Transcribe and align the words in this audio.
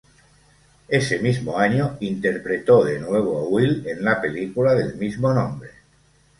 Ese 0.87 1.19
mismo 1.19 1.59
año 1.59 1.95
interpretó 1.99 2.83
de 2.83 2.97
nuevo 2.97 3.37
a 3.37 3.47
Will 3.47 3.85
en 3.87 4.03
la 4.03 4.19
película 4.19 4.73
del 4.73 4.95
mismo 4.95 5.31
nombre. 5.31 5.69